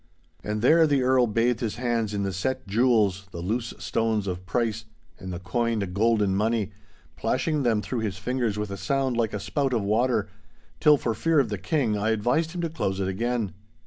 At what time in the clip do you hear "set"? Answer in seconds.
2.33-2.65